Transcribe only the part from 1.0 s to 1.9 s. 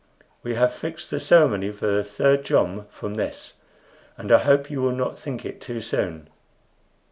the ceremony for